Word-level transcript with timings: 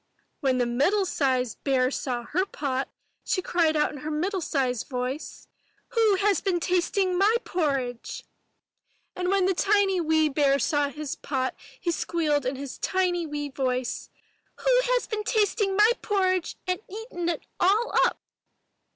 When 0.39 0.57
the 0.57 0.65
middle 0.65 1.05
sized 1.05 1.63
bear 1.63 1.91
saw 1.91 2.23
her 2.23 2.43
pot, 2.47 2.89
she 3.23 3.39
cried 3.43 3.75
out 3.75 3.91
in 3.91 3.99
her 3.99 4.09
middle 4.09 4.41
sized 4.41 4.87
voice, 4.87 5.47
''Who 5.91 6.17
has 6.17 6.41
been 6.41 6.59
tasting 6.59 7.19
my 7.19 7.35
porridge?" 7.45 8.23
250 9.15 9.15
IN 9.15 9.15
THE 9.15 9.21
NURSERY 9.21 9.21
And 9.21 9.29
when 9.29 9.45
the 9.45 9.53
'tiny 9.53 10.01
wee 10.01 10.27
bear 10.29 10.57
saw 10.57 10.89
his 10.89 11.13
pot, 11.17 11.53
he 11.79 11.91
squealed 11.91 12.47
in 12.47 12.55
his 12.55 12.79
tiny 12.79 13.27
wee 13.27 13.49
voice, 13.49 14.09
*'Who 14.55 14.79
has 14.85 15.05
been 15.05 15.23
tasting 15.23 15.75
my 15.75 15.91
porridge 16.01 16.57
and 16.67 16.79
eaten 16.89 17.29
it 17.29 17.43
all 17.59 17.91
up?'' 18.03 18.17